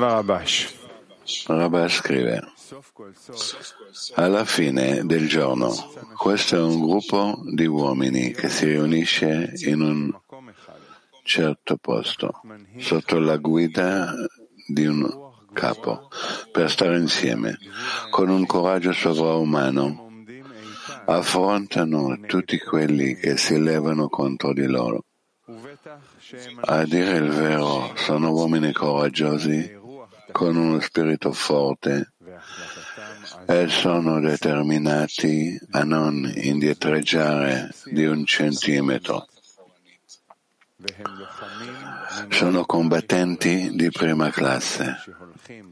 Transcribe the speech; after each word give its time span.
Rabba 0.00 1.88
scrive, 1.88 2.42
alla 4.14 4.44
fine 4.46 5.04
del 5.04 5.28
giorno, 5.28 5.74
questo 6.16 6.56
è 6.56 6.60
un 6.62 6.80
gruppo 6.80 7.42
di 7.52 7.66
uomini 7.66 8.30
che 8.32 8.48
si 8.48 8.64
riunisce 8.64 9.52
in 9.66 9.82
un 9.82 10.10
certo 11.22 11.76
posto, 11.76 12.40
sotto 12.78 13.18
la 13.18 13.36
guida 13.36 14.14
di 14.66 14.86
un 14.86 15.06
capo, 15.52 16.08
per 16.50 16.70
stare 16.70 16.96
insieme. 16.96 17.58
Con 18.08 18.30
un 18.30 18.46
coraggio 18.46 18.92
sovraumano 18.92 20.08
affrontano 21.04 22.20
tutti 22.26 22.58
quelli 22.58 23.16
che 23.16 23.36
si 23.36 23.60
levano 23.60 24.08
contro 24.08 24.54
di 24.54 24.64
loro. 24.64 25.04
A 26.60 26.84
dire 26.84 27.16
il 27.16 27.28
vero, 27.28 27.92
sono 27.96 28.30
uomini 28.30 28.72
coraggiosi 28.72 29.78
con 30.32 30.56
uno 30.56 30.80
spirito 30.80 31.32
forte. 31.32 32.12
E 33.46 33.68
sono 33.68 34.20
determinati 34.20 35.58
a 35.70 35.84
non 35.84 36.30
indietreggiare 36.34 37.70
di 37.84 38.04
un 38.06 38.24
centimetro. 38.24 39.26
Sono 42.30 42.64
combattenti 42.64 43.70
di 43.74 43.90
prima 43.90 44.30
classe, 44.30 44.96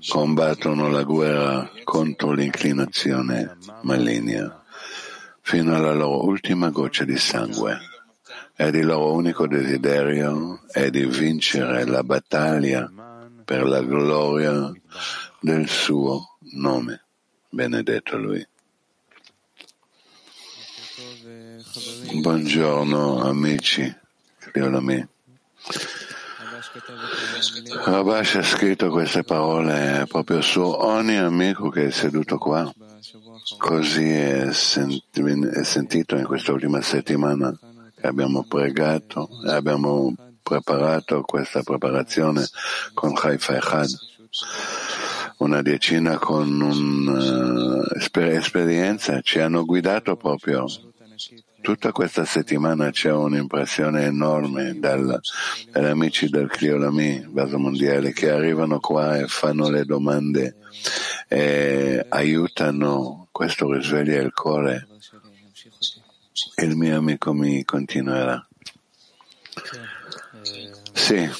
combattono 0.08 0.90
la 0.90 1.02
guerra 1.02 1.70
contro 1.84 2.32
l'inclinazione 2.32 3.56
maligna 3.82 4.62
fino 5.40 5.74
alla 5.74 5.94
loro 5.94 6.26
ultima 6.26 6.68
goccia 6.68 7.04
di 7.04 7.16
sangue. 7.16 7.78
Ed 8.54 8.74
il 8.74 8.84
loro 8.84 9.14
unico 9.14 9.46
desiderio 9.46 10.60
è 10.70 10.90
di 10.90 11.06
vincere 11.06 11.86
la 11.86 12.02
battaglia 12.02 12.90
per 13.48 13.66
la 13.66 13.80
gloria 13.80 14.70
del 15.40 15.66
suo 15.70 16.36
nome. 16.52 17.06
Benedetto 17.48 18.18
lui. 18.18 18.46
Buongiorno 22.20 23.22
amici, 23.22 23.90
me. 24.52 25.08
Rabash 27.86 28.34
ha 28.34 28.42
scritto 28.42 28.90
queste 28.90 29.22
parole 29.22 30.04
proprio 30.06 30.42
su 30.42 30.60
ogni 30.60 31.16
amico 31.16 31.70
che 31.70 31.86
è 31.86 31.90
seduto 31.90 32.36
qua. 32.36 32.70
Così 33.56 34.10
è, 34.10 34.52
sentito 34.52 36.16
in 36.16 36.24
questa 36.26 36.52
ultima 36.52 36.82
settimana 36.82 37.58
che 37.98 38.06
abbiamo 38.06 38.44
pregato 38.44 39.26
e 39.46 39.52
abbiamo 39.52 40.12
preparato 40.48 41.20
questa 41.22 41.62
preparazione 41.62 42.46
con 42.94 43.12
Haifa 43.14 43.56
Echad, 43.56 43.90
una 45.38 45.60
decina 45.60 46.16
con 46.16 46.58
un'esperienza, 46.58 49.16
uh, 49.16 49.20
ci 49.20 49.40
hanno 49.40 49.66
guidato 49.66 50.16
proprio. 50.16 50.64
Tutta 51.60 51.90
questa 51.92 52.24
settimana 52.24 52.90
c'è 52.90 53.12
un'impressione 53.12 54.04
enorme 54.04 54.78
dagli 54.78 55.12
amici 55.74 56.30
del 56.30 56.48
Cliolami, 56.48 57.26
Vaso 57.28 57.58
Mondiale, 57.58 58.12
che 58.12 58.30
arrivano 58.30 58.80
qua 58.80 59.18
e 59.18 59.26
fanno 59.26 59.68
le 59.68 59.84
domande 59.84 60.56
e 61.28 62.06
aiutano, 62.08 63.28
questo 63.30 63.70
risveglia 63.70 64.22
il 64.22 64.32
cuore. 64.32 64.86
Il 66.62 66.74
mio 66.76 66.96
amico 66.96 67.34
mi 67.34 67.62
continuerà. 67.64 68.47
Sì, 70.98 71.30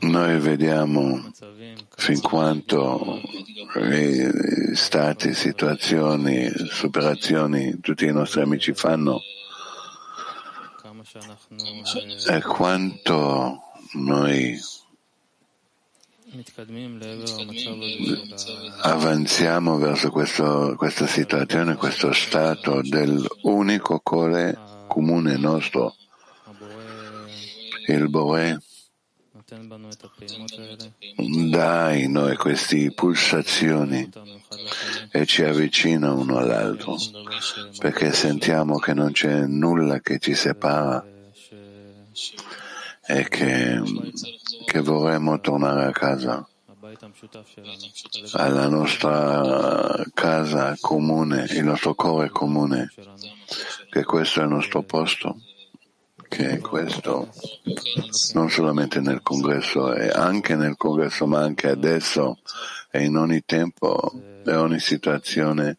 noi 0.00 0.38
vediamo 0.40 1.30
fin 1.96 2.20
quanto 2.22 3.20
stati, 4.72 5.34
situazioni, 5.34 6.50
superazioni 6.70 7.78
tutti 7.80 8.06
i 8.06 8.12
nostri 8.12 8.40
amici 8.40 8.72
fanno 8.72 9.20
e 12.28 12.42
quanto 12.42 13.60
noi 13.92 14.58
avanziamo 18.80 19.76
verso 19.76 20.10
questo, 20.10 20.74
questa 20.76 21.06
situazione, 21.06 21.76
questo 21.76 22.12
stato 22.12 22.80
dell'unico 22.82 24.00
cuore 24.02 24.58
comune 24.88 25.36
nostro 25.36 25.94
il 27.94 28.08
Bore 28.08 28.60
dai 31.50 32.08
noi 32.08 32.36
queste 32.36 32.90
pulsazioni. 32.90 34.10
E 35.12 35.24
ci 35.24 35.44
avvicina 35.44 36.12
uno 36.12 36.38
all'altro. 36.38 36.96
Perché 37.78 38.12
sentiamo 38.12 38.78
che 38.78 38.92
non 38.92 39.12
c'è 39.12 39.46
nulla 39.46 40.00
che 40.00 40.18
ci 40.18 40.34
separa. 40.34 41.04
E 43.06 43.28
che, 43.28 43.80
che 44.64 44.80
vorremmo 44.80 45.38
tornare 45.38 45.84
a 45.84 45.92
casa. 45.92 46.48
Alla 48.32 48.68
nostra 48.68 50.02
casa 50.12 50.76
comune, 50.80 51.46
il 51.50 51.64
nostro 51.64 51.94
cuore 51.94 52.30
comune, 52.30 52.92
che 53.90 54.02
questo 54.02 54.40
è 54.40 54.42
il 54.42 54.48
nostro 54.48 54.82
posto 54.82 55.36
che 56.28 56.58
questo 56.58 57.32
non 58.32 58.50
solamente 58.50 59.00
nel 59.00 59.22
congresso 59.22 59.94
e 59.94 60.08
anche 60.08 60.54
nel 60.54 60.76
congresso 60.76 61.26
ma 61.26 61.40
anche 61.40 61.68
adesso 61.68 62.38
e 62.90 63.04
in 63.04 63.16
ogni 63.16 63.42
tempo 63.44 64.12
e 64.44 64.54
ogni 64.54 64.80
situazione. 64.80 65.78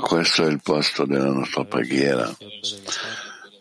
Questo 0.00 0.44
è 0.44 0.48
il 0.48 0.60
posto 0.62 1.04
della 1.04 1.30
nostra 1.30 1.64
preghiera. 1.64 2.34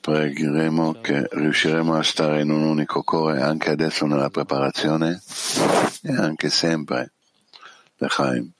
Pregheremo 0.01 1.01
che 1.01 1.27
riusciremo 1.31 1.95
a 1.95 2.03
stare 2.03 2.42
in 2.42 2.50
un 2.50 2.63
unico 2.63 3.03
cuore 3.03 3.42
anche 3.42 3.71
adesso 3.71 4.06
nella 4.06 4.30
preparazione 4.30 5.21
e 6.01 6.15
anche 6.15 6.50
sempre. 6.50 7.13
Lechaim 7.98 8.51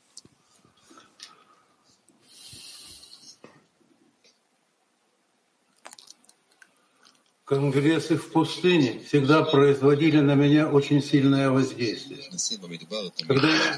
Конгрессы 7.47 8.17
в 8.17 8.31
пустыне 8.31 9.01
всегда 9.05 9.43
производили 9.43 10.21
на 10.21 10.35
меня 10.35 10.69
очень 10.69 11.03
сильное 11.03 11.51
воздействие. 11.51 12.21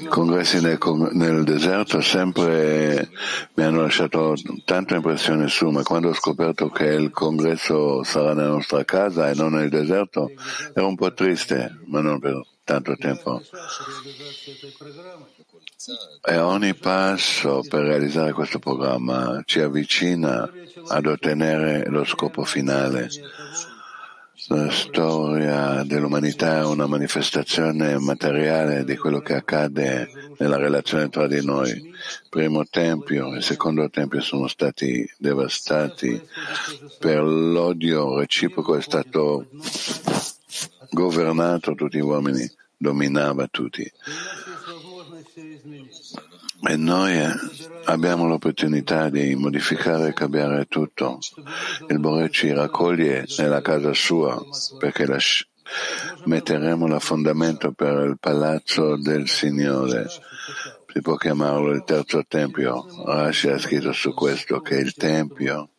Congressi 0.09 0.61
nel, 0.61 0.77
nel, 1.13 1.43
deserto 1.43 1.99
sempre 1.99 3.09
mi 3.55 3.63
hanno 3.63 3.81
lasciato 3.81 4.35
tanta 4.63 4.95
impressione 4.95 5.49
su, 5.49 5.69
ma 5.71 5.83
quando 5.83 6.09
ho 6.09 6.13
scoperto 6.13 6.69
che 6.69 6.85
il 6.85 7.11
congresso 7.11 8.03
sarà 8.03 8.33
nella 8.33 8.49
nostra 8.49 8.85
casa 8.85 9.29
e 9.29 9.35
non 9.35 9.53
nel 9.53 9.69
deserto, 9.69 10.31
ero 10.73 10.87
un 10.87 10.95
po' 10.95 11.13
triste, 11.13 11.79
ma 11.87 12.01
non 12.01 12.19
per 12.19 12.45
tanto 12.63 12.95
tempo. 12.95 13.41
E 16.28 16.36
ogni 16.36 16.74
passo 16.74 17.62
per 17.66 17.84
realizzare 17.84 18.34
questo 18.34 18.58
programma 18.58 19.40
ci 19.46 19.60
avvicina 19.60 20.46
ad 20.88 21.06
ottenere 21.06 21.86
lo 21.86 22.04
scopo 22.04 22.44
finale. 22.44 23.08
La 24.48 24.70
storia 24.70 25.82
dell'umanità 25.84 26.58
è 26.58 26.64
una 26.64 26.86
manifestazione 26.86 27.98
materiale 27.98 28.84
di 28.84 28.94
quello 28.98 29.20
che 29.20 29.34
accade 29.34 30.34
nella 30.36 30.58
relazione 30.58 31.08
tra 31.08 31.26
di 31.26 31.42
noi. 31.42 31.70
Il 31.70 31.94
primo 32.28 32.66
tempio 32.66 33.32
e 33.32 33.38
il 33.38 33.42
secondo 33.42 33.88
tempio 33.88 34.20
sono 34.20 34.48
stati 34.48 35.10
devastati 35.16 36.20
per 36.98 37.22
l'odio 37.22 38.18
reciproco, 38.18 38.76
è 38.76 38.82
stato 38.82 39.46
governato 40.90 41.74
tutti 41.74 41.96
gli 41.96 42.02
uomini, 42.02 42.46
dominava 42.76 43.46
tutti. 43.46 43.90
E 46.62 46.76
noi 46.76 47.18
eh, 47.18 47.32
abbiamo 47.84 48.26
l'opportunità 48.26 49.08
di 49.08 49.34
modificare 49.34 50.08
e 50.08 50.12
cambiare 50.12 50.66
tutto. 50.66 51.18
Il 51.88 51.98
Bore 51.98 52.30
ci 52.30 52.52
raccoglie 52.52 53.24
nella 53.38 53.62
casa 53.62 53.94
sua 53.94 54.42
perché 54.78 55.06
lasci- 55.06 55.46
metteremo 56.24 56.86
il 56.86 57.00
fondamento 57.00 57.72
per 57.72 58.04
il 58.04 58.18
palazzo 58.18 58.96
del 58.96 59.28
Signore. 59.28 60.06
Si 60.92 61.00
può 61.00 61.16
chiamarlo 61.16 61.70
il 61.70 61.84
terzo 61.84 62.24
tempio. 62.26 62.86
Rashi 63.04 63.48
ha 63.48 63.58
scritto 63.58 63.92
su 63.92 64.12
questo 64.12 64.60
che 64.60 64.76
il 64.76 64.94
tempio 64.94 65.70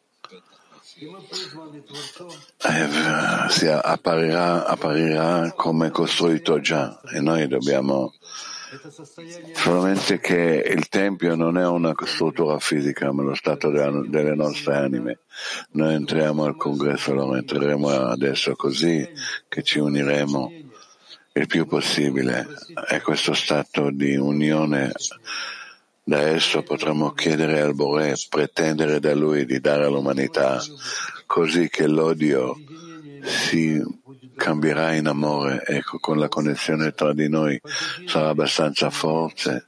eh, 2.64 3.50
si 3.50 3.68
apparirà, 3.68 4.66
apparirà 4.66 5.52
come 5.56 5.90
costruito 5.90 6.60
già 6.60 7.00
e 7.12 7.20
noi 7.20 7.48
dobbiamo 7.48 8.14
Solamente 9.54 10.20
che 10.20 10.64
il 10.66 10.88
Tempio 10.88 11.36
non 11.36 11.58
è 11.58 11.68
una 11.68 11.94
struttura 12.06 12.58
fisica, 12.60 13.12
ma 13.12 13.22
lo 13.22 13.36
stato 13.36 13.70
delle 13.70 14.34
nostre 14.34 14.76
anime. 14.76 15.20
Noi 15.72 15.96
entriamo 15.96 16.46
al 16.46 16.56
congresso, 16.56 17.14
lo 17.14 17.36
entreremo 17.36 17.90
adesso 17.90 18.56
così 18.56 19.06
che 19.50 19.62
ci 19.62 19.80
uniremo 19.80 20.54
il 21.34 21.48
più 21.48 21.66
possibile. 21.66 22.48
E 22.90 23.02
questo 23.02 23.34
stato 23.34 23.90
di 23.92 24.16
unione 24.16 24.92
da 26.04 26.22
esso 26.22 26.64
potremo 26.64 27.12
chiedere 27.12 27.60
al 27.60 27.76
Bore, 27.76 28.16
pretendere 28.30 29.00
da 29.00 29.14
lui 29.14 29.46
di 29.46 29.60
dare 29.60 29.86
all'umanità, 29.86 30.62
così 31.26 31.70
che 31.70 31.88
l'odio 31.88 32.56
si 33.24 33.82
cambierà 34.42 34.94
in 34.94 35.06
amore, 35.06 35.64
ecco, 35.68 36.00
con 36.00 36.18
la 36.18 36.28
connessione 36.28 36.94
tra 36.94 37.14
di 37.14 37.30
noi. 37.30 37.62
Sarà 38.08 38.30
abbastanza 38.30 38.90
forte, 38.90 39.68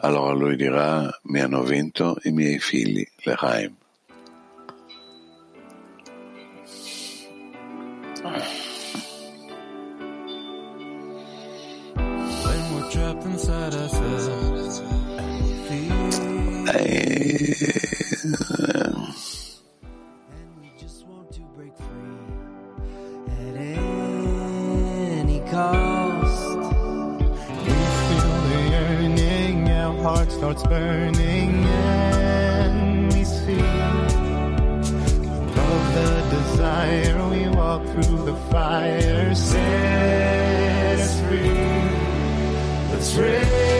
allora 0.00 0.32
lui 0.32 0.56
dirà, 0.56 1.08
mi 1.24 1.40
hanno 1.40 1.62
vinto 1.62 2.16
i 2.24 2.32
miei 2.32 2.58
figli, 2.58 3.06
l'Echaim. 3.22 3.76
E... 16.72 17.30
starts 30.30 30.62
burning 30.64 31.64
and 31.64 33.12
we 33.12 33.24
see 33.24 33.58
above 35.50 35.94
the 35.94 36.12
desire 36.30 37.28
we 37.28 37.48
walk 37.48 37.82
through 37.86 38.24
the 38.24 38.36
fire 38.50 39.34
set 39.34 41.00
us 41.00 41.20
free. 41.22 41.50
Let's 42.92 43.14
raise 43.16 43.79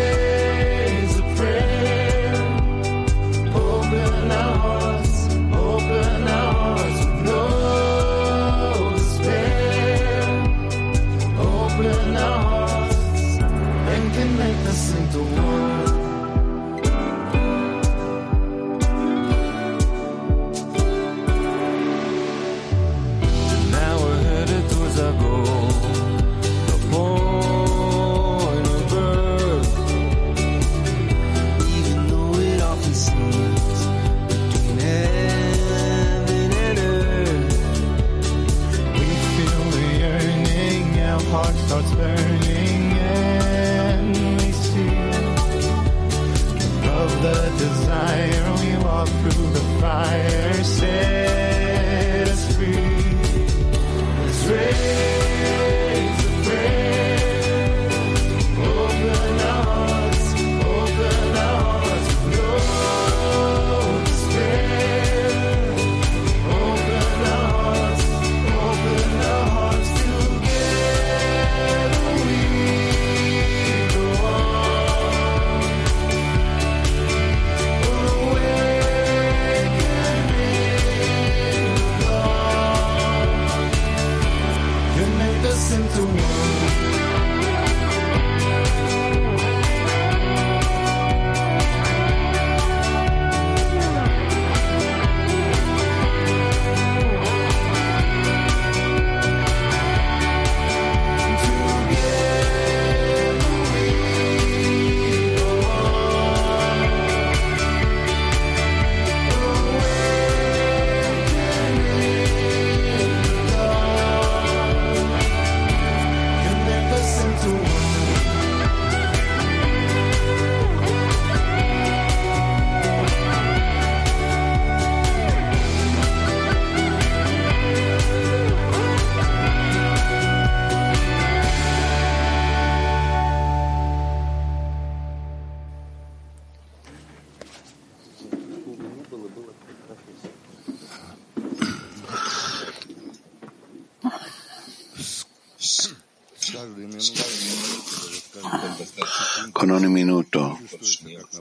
ogni 149.80 149.88
minuto. 149.88 150.58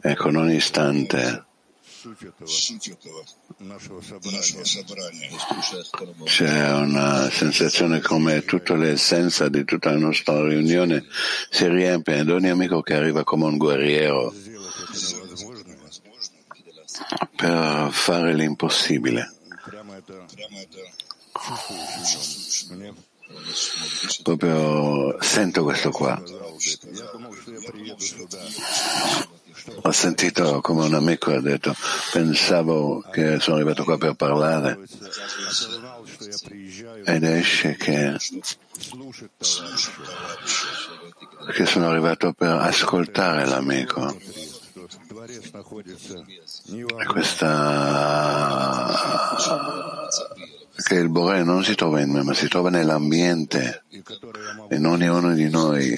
E 0.02 0.16
con 0.16 0.36
ogni 0.36 0.56
istante 0.56 1.46
c'è 6.24 6.74
una 6.74 7.30
sensazione 7.30 8.00
come 8.00 8.46
tutta 8.46 8.76
l'essenza 8.76 9.50
di 9.50 9.66
tutta 9.66 9.92
la 9.92 9.98
nostra 9.98 10.42
riunione 10.48 11.06
si 11.50 11.68
riempie. 11.68 12.20
Ed 12.20 12.30
ogni 12.30 12.50
amico 12.50 12.82
che 12.82 12.94
arriva 12.94 13.24
come 13.24 13.46
un 13.46 13.58
guerriero 13.58 14.34
per 17.36 17.90
fare 17.92 18.34
l'impossibile. 18.34 19.34
Proprio 24.24 25.22
sento 25.22 25.64
questo 25.64 25.92
qua. 25.92 26.22
Ho 29.82 29.92
sentito 29.92 30.62
come 30.62 30.86
un 30.86 30.94
amico 30.94 31.32
ha 31.32 31.42
detto, 31.42 31.76
pensavo 32.12 33.04
che 33.12 33.40
sono 33.40 33.58
arrivato 33.58 33.84
qua 33.84 33.98
per 33.98 34.14
parlare 34.16 34.80
ed 37.06 37.24
esce 37.24 37.76
che, 37.76 38.18
che 41.54 41.66
sono 41.66 41.90
arrivato 41.90 42.34
per 42.34 42.50
ascoltare 42.50 43.46
l'amico. 43.46 44.18
E 46.72 47.06
questa 47.06 47.50
che 50.84 50.96
il 50.96 51.10
Bore 51.10 51.44
non 51.44 51.64
si 51.64 51.76
trova 51.76 52.00
in 52.02 52.12
me, 52.12 52.24
ma 52.24 52.34
si 52.34 52.48
trova 52.48 52.70
nell'ambiente, 52.70 53.84
in 54.70 54.86
ognuno 54.86 55.34
di 55.34 55.50
noi. 55.50 55.96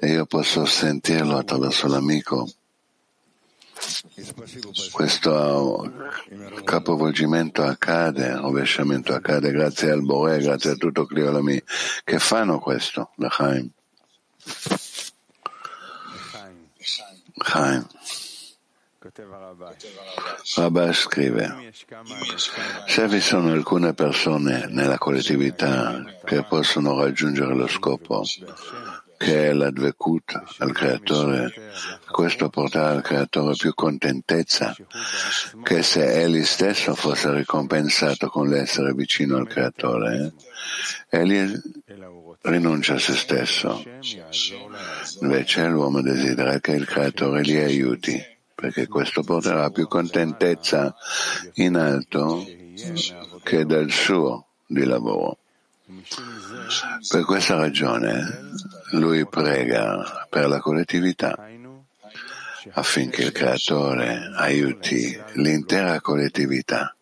E 0.00 0.08
io 0.08 0.26
posso 0.26 0.64
sentirlo 0.64 1.36
attraverso 1.36 1.86
l'amico. 1.86 2.48
Questo 4.92 5.92
capovolgimento 6.64 7.62
accade, 7.62 8.34
rovesciamento 8.36 9.14
accade 9.14 9.50
grazie 9.50 9.90
al 9.90 10.02
Bore, 10.02 10.38
grazie 10.38 10.70
a 10.70 10.74
tutto 10.74 11.06
Cliolami 11.06 11.62
che 12.04 12.18
fanno 12.18 12.58
questo, 12.58 13.10
da 13.16 13.28
Chaim. 13.28 13.70
Chaim. 17.38 17.86
Rabbi 20.56 20.92
scrive, 20.92 21.72
se 22.86 23.08
vi 23.08 23.20
sono 23.20 23.50
alcune 23.50 23.94
persone 23.94 24.66
nella 24.68 24.98
collettività 24.98 26.04
che 26.22 26.44
possono 26.44 27.00
raggiungere 27.00 27.54
lo 27.54 27.66
scopo, 27.66 28.22
che 29.16 29.48
è 29.48 29.52
la 29.54 29.70
dvekut 29.70 30.42
al 30.58 30.72
creatore, 30.72 31.50
questo 32.10 32.50
porterà 32.50 32.90
al 32.90 33.00
creatore 33.00 33.54
più 33.56 33.72
contentezza 33.72 34.76
che 35.62 35.82
se 35.82 36.22
egli 36.22 36.44
stesso 36.44 36.94
fosse 36.94 37.32
ricompensato 37.32 38.28
con 38.28 38.50
l'essere 38.50 38.92
vicino 38.92 39.38
al 39.38 39.48
creatore. 39.48 40.34
Egli 41.08 41.50
rinuncia 42.42 42.94
a 42.94 42.98
se 42.98 43.14
stesso. 43.14 43.82
Invece 45.22 45.68
l'uomo 45.68 46.02
desidera 46.02 46.60
che 46.60 46.72
il 46.72 46.84
creatore 46.84 47.40
gli 47.40 47.56
aiuti 47.56 48.29
perché 48.60 48.86
questo 48.86 49.22
porterà 49.22 49.70
più 49.70 49.88
contentezza 49.88 50.94
in 51.54 51.76
alto 51.76 52.44
che 53.42 53.64
del 53.64 53.90
suo 53.90 54.48
di 54.66 54.84
lavoro. 54.84 55.38
Per 57.08 57.24
questa 57.24 57.56
ragione 57.56 58.52
lui 58.92 59.26
prega 59.26 60.26
per 60.28 60.46
la 60.46 60.60
collettività 60.60 61.36
affinché 62.72 63.22
il 63.22 63.32
creatore 63.32 64.30
aiuti 64.34 65.18
l'intera 65.34 66.00
collettività 66.00 66.94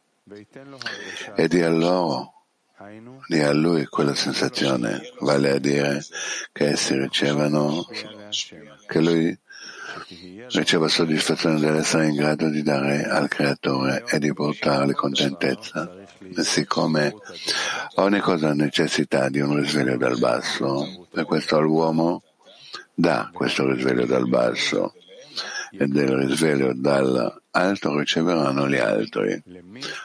e 1.34 1.48
dia 1.48 1.68
loro 1.68 2.38
dia 3.26 3.48
a 3.48 3.52
lui 3.52 3.84
quella 3.86 4.14
sensazione, 4.14 5.12
vale 5.20 5.50
a 5.50 5.58
dire 5.58 6.02
che 6.52 6.68
essi 6.68 6.96
ricevano, 6.96 7.84
che 8.86 9.00
lui 9.00 9.36
riceva 10.52 10.88
soddisfazione 10.88 11.60
dell'essere 11.60 12.08
in 12.08 12.14
grado 12.14 12.48
di 12.48 12.62
dare 12.62 13.04
al 13.04 13.28
creatore 13.28 14.04
e 14.08 14.18
di 14.18 14.32
portargli 14.32 14.92
contentezza. 14.92 15.90
Siccome 16.36 17.14
ogni 17.96 18.20
cosa 18.20 18.50
ha 18.50 18.54
necessità 18.54 19.28
di 19.28 19.40
un 19.40 19.56
risveglio 19.56 19.96
dal 19.96 20.18
basso, 20.18 21.06
per 21.10 21.24
questo 21.24 21.60
l'uomo 21.60 22.22
dà 22.94 23.30
questo 23.32 23.70
risveglio 23.72 24.06
dal 24.06 24.28
basso 24.28 24.94
e 25.70 25.86
del 25.86 26.08
risveglio 26.08 26.72
dall'alto 26.74 27.98
riceveranno 27.98 28.68
gli 28.68 28.76
altri, 28.76 29.42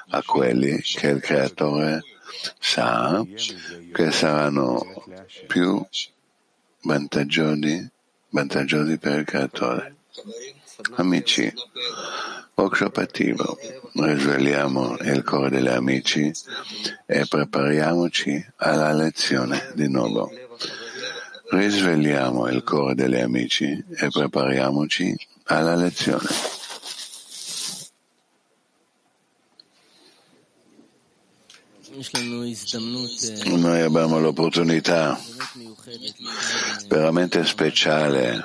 a 0.09 0.21
quelli 0.23 0.79
che 0.81 1.07
il 1.07 1.21
creatore 1.21 2.01
sa 2.59 3.23
che 3.91 4.11
saranno 4.11 4.85
più 5.47 5.85
vantaggiosi, 6.81 7.89
vantaggiosi 8.33 8.97
per 8.97 9.19
il 9.19 9.25
creatore. 9.25 9.95
Amici, 10.95 11.53
workshop 12.55 12.97
attivo. 12.97 13.57
Risvegliamo 13.93 14.97
il 15.01 15.23
cuore 15.23 15.49
degli 15.49 15.67
amici 15.67 16.31
e 17.05 17.25
prepariamoci 17.27 18.43
alla 18.57 18.91
lezione 18.91 19.71
di 19.75 19.87
nuovo. 19.87 20.31
Risvegliamo 21.51 22.47
il 22.47 22.63
cuore 22.63 22.95
degli 22.95 23.19
amici 23.19 23.71
e 23.95 24.09
prepariamoci 24.09 25.15
alla 25.45 25.75
lezione. 25.75 26.27
Noi 33.45 33.81
abbiamo 33.81 34.19
l'opportunità 34.19 35.19
veramente 36.87 37.45
speciale 37.45 38.43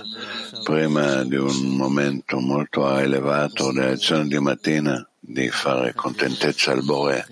prima 0.63 1.25
di 1.25 1.37
un 1.37 1.77
momento 1.77 2.39
molto 2.41 2.97
elevato 2.97 3.73
della 3.73 3.89
lezione 3.89 4.29
di 4.29 4.39
mattina 4.39 5.09
di 5.29 5.51
fare 5.51 5.93
contentezza 5.95 6.73
al 6.73 6.83
Bore 6.83 7.27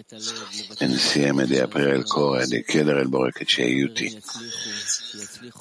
insieme, 0.81 1.47
di 1.47 1.59
aprire 1.59 1.97
il 1.97 2.05
cuore, 2.05 2.47
di 2.47 2.62
chiedere 2.62 3.00
al 3.00 3.09
Bore 3.09 3.33
che 3.33 3.47
ci 3.47 3.62
aiuti, 3.62 4.23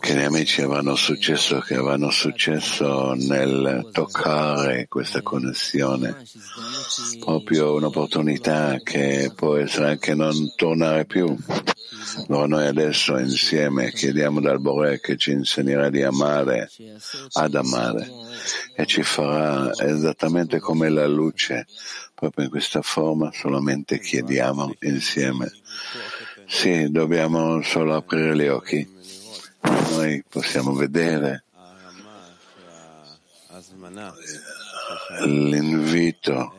che 0.02 0.14
gli 0.14 0.22
amici 0.22 0.62
avranno 0.62 0.96
successo, 0.96 1.60
che 1.60 1.76
avranno 1.76 2.12
successo 2.12 3.14
nel 3.14 3.88
toccare 3.94 4.88
questa 4.90 5.22
connessione, 5.22 6.24
proprio 7.20 7.74
un'opportunità 7.76 8.80
che 8.84 9.32
può 9.34 9.56
essere 9.56 9.92
anche 9.92 10.14
non 10.14 10.54
tornare 10.56 11.06
più. 11.06 11.34
Allora 12.28 12.48
noi 12.48 12.68
adesso 12.68 13.18
insieme 13.18 13.92
chiediamo 13.92 14.40
dal 14.40 14.60
Bore 14.60 15.00
che 15.00 15.18
ci 15.18 15.32
insegnerà 15.32 15.90
di 15.90 16.04
amare, 16.04 16.70
ad 17.34 17.56
amare. 17.56 18.10
E 18.76 18.86
ci 18.86 19.04
farà 19.04 19.72
esattamente 19.78 20.60
come 20.60 20.90
la 20.90 21.08
luce, 21.08 21.66
proprio 22.26 22.46
in 22.46 22.50
questa 22.50 22.82
forma 22.82 23.32
solamente 23.32 24.00
chiediamo 24.00 24.74
insieme. 24.82 25.52
Sì, 26.48 26.90
dobbiamo 26.90 27.62
solo 27.62 27.96
aprire 27.96 28.36
gli 28.36 28.48
occhi. 28.48 28.88
Noi 29.92 30.24
possiamo 30.28 30.74
vedere 30.74 31.44
l'invito 35.26 36.54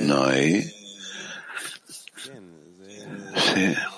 noi 0.00 0.74
sì. 3.34 3.95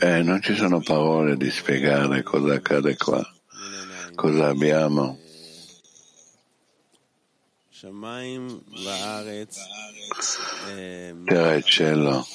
Eh, 0.00 0.22
non 0.22 0.40
ci 0.42 0.54
sono 0.54 0.80
parole 0.80 1.36
di 1.36 1.50
spiegare 1.50 2.22
cosa 2.22 2.54
accade 2.54 2.96
qua, 2.96 3.22
cosa 4.14 4.48
abbiamo. 4.48 5.18
Terra 11.24 11.54
e 11.54 11.62
cielo 11.62 12.26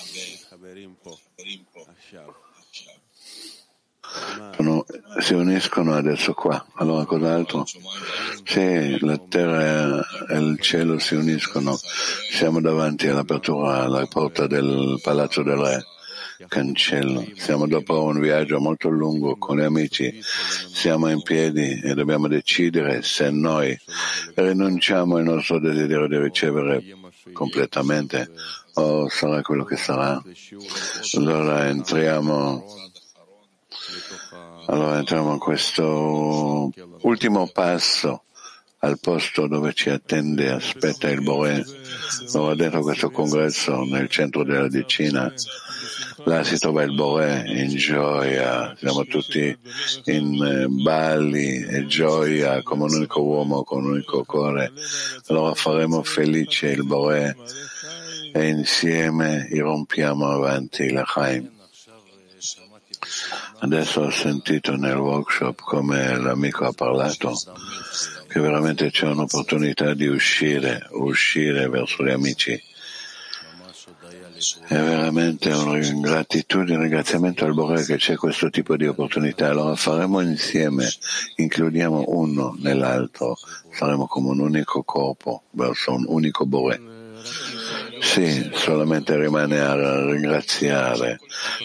sono, 4.56 4.86
si 5.20 5.34
uniscono 5.34 5.94
adesso 5.96 6.34
qua. 6.34 6.64
Allora 6.76 7.06
cos'altro? 7.06 7.66
Sì, 8.44 8.98
la 9.00 9.18
terra 9.18 10.02
e 10.30 10.38
il 10.38 10.60
cielo 10.60 11.00
si 11.00 11.16
uniscono. 11.16 11.78
Siamo 12.32 12.62
davanti 12.62 13.08
all'apertura, 13.08 13.84
alla 13.84 14.06
porta 14.08 14.48
del 14.48 15.00
palazzo 15.02 15.44
del 15.44 15.58
re. 15.58 15.86
cancello. 16.48 17.26
Siamo 17.36 17.68
dopo 17.68 18.04
un 18.04 18.20
viaggio 18.20 18.60
molto 18.60 18.90
lungo 18.90 19.36
con 19.38 19.58
gli 19.58 19.64
amici, 19.64 20.20
siamo 20.22 21.10
in 21.10 21.22
piedi 21.22 21.80
e 21.84 21.94
dobbiamo 21.94 22.28
decidere 22.28 23.02
se 23.04 23.30
noi 23.30 23.78
rinunciamo 24.36 25.18
al 25.18 25.24
nostro 25.24 25.60
desiderio 25.60 26.08
di 26.08 26.18
ricevere 26.18 26.84
completamente 27.34 28.32
o 28.74 29.10
sarà 29.10 29.42
quello 29.42 29.64
che 29.64 29.76
sarà. 29.76 30.22
Allora 31.18 31.68
entriamo, 31.68 32.66
allora 34.68 34.98
entriamo 34.98 35.34
in 35.34 35.40
questo 35.40 36.72
ultimo 37.02 37.48
passo 37.48 38.24
al 38.84 39.00
posto 39.00 39.48
dove 39.48 39.74
ci 39.74 39.90
attende 39.90 40.52
aspetta 40.52 41.10
il 41.10 41.22
Bore. 41.22 41.64
Ora 42.34 42.56
dentro 42.56 42.82
questo 42.82 43.12
congresso, 43.12 43.84
nel 43.84 44.10
centro 44.10 44.44
della 44.44 44.68
decina, 44.68 45.32
là 46.26 46.44
si 46.44 46.58
trova 46.58 46.84
il 46.84 46.94
Bore 46.94 47.44
in 47.48 47.70
gioia, 47.76 48.76
siamo 48.78 49.06
tutti 49.06 49.56
in 50.06 50.44
eh, 50.44 50.68
balli 50.68 51.64
e 51.64 51.86
gioia 51.86 52.62
come 52.64 52.84
un 52.84 52.94
unico 52.94 53.22
uomo, 53.22 53.64
con 53.64 53.84
un 53.84 53.92
unico 53.92 54.24
cuore. 54.24 54.72
Allora 55.28 55.54
faremo 55.54 56.02
felice 56.04 56.70
il 56.70 56.84
Bore 56.84 57.36
e 58.34 58.48
insieme 58.48 59.48
irrompiamo 59.52 60.28
avanti 60.28 60.92
la 60.92 61.04
Chaim. 61.06 61.61
Adesso 63.64 64.02
ho 64.02 64.10
sentito 64.10 64.76
nel 64.76 64.98
workshop 64.98 65.62
come 65.62 66.18
l'amico 66.18 66.66
ha 66.66 66.74
parlato 66.74 67.34
che 68.28 68.40
veramente 68.40 68.90
c'è 68.90 69.06
un'opportunità 69.06 69.94
di 69.94 70.08
uscire, 70.08 70.88
uscire 70.94 71.70
verso 71.70 72.04
gli 72.04 72.10
amici. 72.10 72.60
È 74.68 74.74
veramente 74.74 75.52
una 75.52 75.78
gratitudine, 75.78 76.78
un 76.78 76.82
ringraziamento 76.82 77.46
al 77.46 77.54
Bore 77.54 77.86
che 77.86 77.98
c'è 77.98 78.16
questo 78.16 78.50
tipo 78.50 78.76
di 78.76 78.88
opportunità. 78.88 79.50
Allora 79.50 79.76
faremo 79.76 80.22
insieme, 80.22 80.90
includiamo 81.36 82.06
uno 82.08 82.58
nell'altro, 82.60 83.38
saremo 83.72 84.08
come 84.08 84.30
un 84.30 84.40
unico 84.40 84.82
corpo 84.82 85.44
verso 85.52 85.94
un 85.94 86.06
unico 86.08 86.48
Bore. 86.48 86.82
Sì, 88.12 88.52
solamente 88.56 89.18
rimane 89.18 89.62
a 89.62 90.04
ringraziare. 90.04 91.20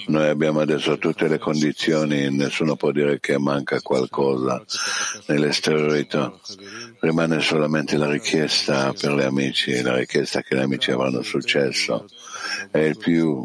Noi 0.06 0.28
abbiamo 0.28 0.60
adesso 0.60 0.96
tutte 0.96 1.26
le 1.26 1.40
condizioni, 1.40 2.30
nessuno 2.30 2.76
può 2.76 2.92
dire 2.92 3.18
che 3.18 3.36
manca 3.36 3.80
qualcosa 3.80 4.62
nell'esteriorità. 5.26 6.32
Rimane 7.00 7.40
solamente 7.40 7.96
la 7.96 8.08
richiesta 8.08 8.92
per 8.92 9.14
gli 9.16 9.22
amici, 9.22 9.82
la 9.82 9.96
richiesta 9.96 10.40
che 10.42 10.54
gli 10.54 10.60
amici 10.60 10.92
avranno 10.92 11.22
successo 11.22 12.06
e 12.70 12.86
il 12.86 12.96
più 12.96 13.44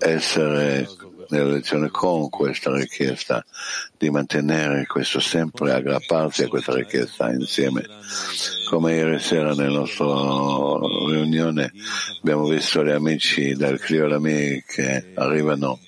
essere 0.00 0.88
nella 1.28 1.50
lezione 1.50 1.90
con 1.90 2.28
questa 2.28 2.72
richiesta 2.74 3.44
di 3.96 4.10
mantenere 4.10 4.86
questo 4.86 5.20
sempre 5.20 5.72
aggrapparsi 5.72 6.44
a 6.44 6.48
questa 6.48 6.74
richiesta 6.74 7.30
insieme. 7.30 7.84
Come 8.68 8.94
ieri 8.94 9.18
sera 9.18 9.54
nella 9.54 9.78
nostra 9.78 10.06
riunione 11.08 11.72
abbiamo 12.20 12.46
visto 12.46 12.84
gli 12.84 12.90
amici 12.90 13.54
dal 13.54 13.78
Cliolami 13.78 14.62
che 14.66 15.12
arrivano. 15.14 15.78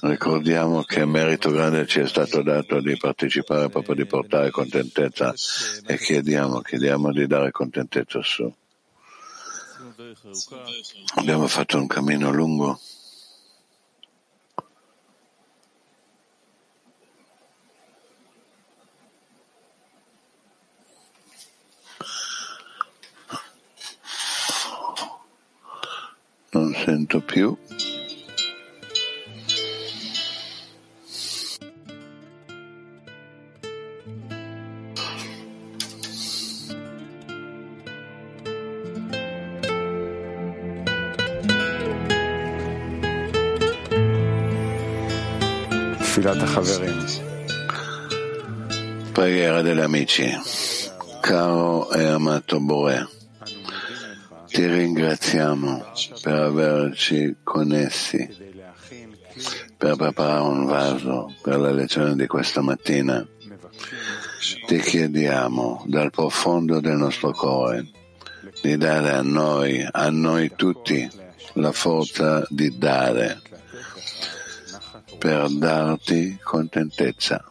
Ricordiamo 0.00 0.82
che 0.82 1.04
merito 1.04 1.50
grande 1.50 1.86
ci 1.86 2.00
è 2.00 2.06
stato 2.06 2.42
dato 2.42 2.80
di 2.80 2.96
partecipare 2.96 3.68
proprio 3.68 3.94
di 3.94 4.06
portare 4.06 4.50
contentezza 4.50 5.32
e 5.86 5.96
chiediamo, 5.96 6.60
chiediamo 6.60 7.12
di 7.12 7.26
dare 7.26 7.50
contentezza 7.50 8.20
su. 8.22 8.52
Abbiamo 11.16 11.46
fatto 11.46 11.76
un 11.76 11.86
cammino 11.86 12.30
lungo. 12.30 12.78
Non 26.50 26.72
sento 26.88 27.20
più. 27.20 27.54
Preghiera 49.12 49.60
degli 49.60 49.80
amici. 49.80 50.26
Caro 51.20 51.90
e 51.90 52.06
amato 52.06 52.58
Bore, 52.60 53.17
ti 54.58 54.66
ringraziamo 54.66 55.84
per 56.20 56.34
averci 56.34 57.36
connessi, 57.44 58.28
per 59.76 59.94
preparare 59.94 60.40
un 60.40 60.64
vaso 60.66 61.32
per 61.40 61.60
la 61.60 61.70
lezione 61.70 62.16
di 62.16 62.26
questa 62.26 62.60
mattina. 62.60 63.24
Ti 64.66 64.78
chiediamo 64.80 65.84
dal 65.86 66.10
profondo 66.10 66.80
del 66.80 66.96
nostro 66.96 67.30
cuore 67.30 67.88
di 68.60 68.76
dare 68.76 69.12
a 69.12 69.22
noi, 69.22 69.86
a 69.88 70.10
noi 70.10 70.50
tutti, 70.56 71.08
la 71.52 71.70
forza 71.70 72.44
di 72.48 72.76
dare 72.76 73.40
per 75.18 75.50
darti 75.50 76.36
contentezza. 76.42 77.48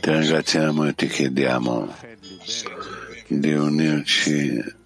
Ti 0.00 0.08
ringraziamo 0.08 0.86
e 0.86 0.94
ti 0.94 1.08
chiediamo 1.08 1.92
di 3.26 3.52
unirci, 3.52 4.78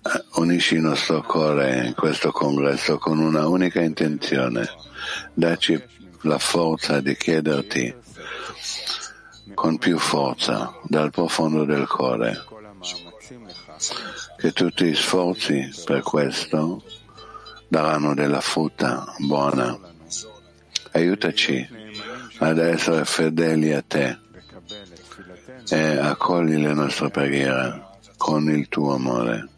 unisci 0.45 0.75
il 0.75 0.83
nostro 0.83 1.23
cuore 1.23 1.87
in 1.87 1.95
questo 1.95 2.31
congresso 2.31 2.99
con 2.99 3.19
una 3.19 3.49
unica 3.49 3.81
intenzione. 3.81 4.69
Dacci 5.33 5.83
la 6.21 6.39
forza 6.39 7.01
di 7.01 7.17
chiederti 7.17 7.95
con 9.55 9.79
più 9.79 9.99
forza 9.99 10.79
dal 10.85 11.11
profondo 11.11 11.65
del 11.65 11.87
cuore 11.87 12.45
che 14.37 14.53
tutti 14.53 14.85
gli 14.85 14.95
sforzi 14.95 15.71
per 15.85 16.03
questo 16.03 16.83
daranno 17.67 18.15
della 18.15 18.41
frutta 18.41 19.15
buona. 19.19 19.79
Aiutaci 20.93 21.67
ad 22.39 22.59
essere 22.59 23.07
fedeli 23.07 23.73
a 23.73 23.83
te 23.83 24.19
e 25.71 25.97
accogli 25.97 26.57
le 26.57 26.75
nostre 26.75 27.09
preghiere 27.09 27.83
con 28.19 28.51
il 28.51 28.69
tuo 28.69 28.95
amore. 28.95 29.49